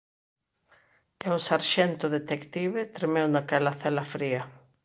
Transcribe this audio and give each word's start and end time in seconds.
E 1.25 1.27
o 1.37 1.39
sarxento 1.47 2.05
detective 2.17 2.81
tremeu 2.95 3.27
naquela 3.29 3.73
cela 3.81 4.03
fría. 4.13 4.41